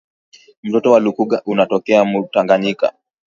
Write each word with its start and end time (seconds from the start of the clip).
Mtoni 0.63 0.87
wa 0.87 0.99
lukuga 0.99 1.41
unatokea 1.45 2.03
mu 2.05 2.27
tanganika 2.33 2.93